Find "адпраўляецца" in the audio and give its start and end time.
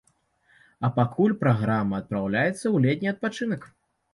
2.01-2.63